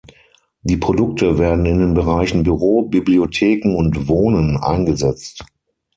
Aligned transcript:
Die 0.63 0.77
Produkte 0.77 1.37
werden 1.37 1.67
in 1.67 1.77
den 1.77 1.93
Bereichen 1.93 2.41
Büro, 2.41 2.81
Bibliotheken 2.87 3.75
und 3.75 4.07
Wohnen 4.07 4.57
eingesetzt. 4.57 5.45